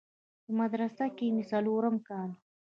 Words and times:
په 0.43 0.51
مدرسه 0.59 1.05
کښې 1.17 1.27
مې 1.35 1.43
څلورم 1.51 1.95
کال 2.07 2.29
و. 2.33 2.37